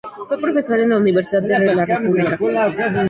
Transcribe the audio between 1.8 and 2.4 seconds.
República.